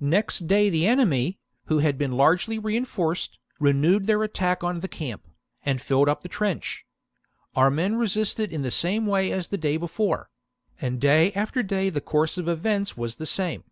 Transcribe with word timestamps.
Next 0.00 0.46
day 0.48 0.68
the 0.68 0.86
enemy, 0.86 1.38
who 1.64 1.78
had 1.78 1.96
been 1.96 2.12
largely 2.12 2.58
reinforced, 2.58 3.38
renewed 3.58 4.06
their 4.06 4.22
attack 4.22 4.62
on 4.62 4.80
the 4.80 4.86
camp, 4.86 5.26
and 5.64 5.80
filled 5.80 6.10
up 6.10 6.20
the 6.20 6.28
trench. 6.28 6.84
Our 7.56 7.70
men 7.70 7.96
resisted 7.96 8.52
in 8.52 8.60
the 8.60 8.70
same 8.70 9.06
way 9.06 9.32
as 9.32 9.48
the 9.48 9.56
day 9.56 9.78
before; 9.78 10.28
and 10.78 11.00
day 11.00 11.32
after 11.32 11.62
day 11.62 11.88
the 11.88 12.02
course 12.02 12.36
of 12.36 12.48
events 12.48 12.98
was 12.98 13.14
the 13.14 13.24
same. 13.24 13.64